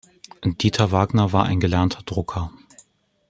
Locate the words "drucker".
2.01-2.51